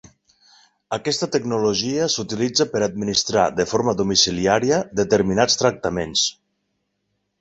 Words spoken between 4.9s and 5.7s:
determinats